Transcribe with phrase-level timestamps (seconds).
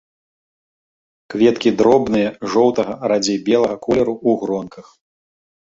[1.33, 4.87] Кветкі дробныя, жоўтага, радзей белага колеру, у гронках.